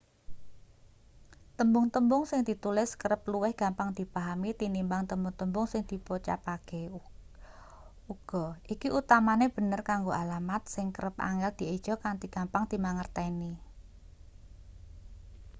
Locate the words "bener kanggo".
9.55-10.11